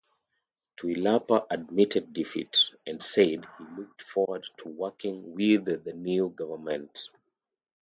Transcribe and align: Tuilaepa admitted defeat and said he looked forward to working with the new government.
Tuilaepa 0.77 1.45
admitted 1.51 2.11
defeat 2.11 2.57
and 2.87 3.03
said 3.03 3.45
he 3.59 3.63
looked 3.77 4.01
forward 4.01 4.49
to 4.57 4.67
working 4.67 5.35
with 5.35 5.65
the 5.83 5.93
new 5.93 6.29
government. 6.29 7.09